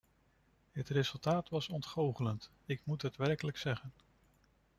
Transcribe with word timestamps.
Het 0.71 0.89
resultaat 0.89 1.49
was 1.49 1.69
ontgoochelend, 1.69 2.49
ik 2.65 2.81
moet 2.83 3.01
het 3.01 3.15
werkelijk 3.17 3.57
zeggen. 3.57 3.93